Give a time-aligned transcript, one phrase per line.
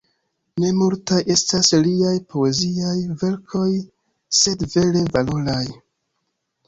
[0.61, 3.67] Ne multaj estas liaj poeziaj verkoj,
[4.41, 5.65] sed vere valoraj.